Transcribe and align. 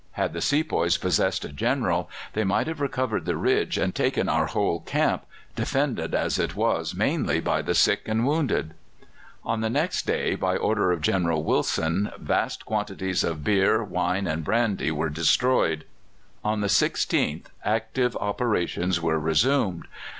Had 0.13 0.33
the 0.33 0.41
sepoys 0.41 0.97
possessed 0.97 1.45
a 1.45 1.49
General, 1.49 2.09
they 2.33 2.43
might 2.43 2.65
have 2.65 2.81
recovered 2.81 3.25
the 3.25 3.37
ridge, 3.37 3.77
and 3.77 3.93
taken 3.93 4.27
our 4.27 4.47
whole 4.47 4.79
camp, 4.79 5.27
defended 5.55 6.15
as 6.15 6.39
it 6.39 6.55
was 6.55 6.95
mainly 6.95 7.39
by 7.39 7.61
the 7.61 7.75
sick 7.75 8.01
and 8.07 8.25
wounded. 8.25 8.73
On 9.43 9.61
the 9.61 9.69
next 9.69 10.07
day, 10.07 10.33
by 10.33 10.57
order 10.57 10.91
of 10.91 11.01
General 11.01 11.43
Wilson, 11.43 12.09
vast 12.17 12.65
quantities 12.65 13.23
of 13.23 13.43
beer, 13.43 13.83
wine, 13.83 14.25
and 14.25 14.43
brandy 14.43 14.89
were 14.89 15.11
destroyed. 15.11 15.83
On 16.43 16.61
the 16.61 16.65
16th 16.67 17.45
active 17.63 18.17
operations 18.17 18.99
were 18.99 19.19
resumed. 19.19 19.85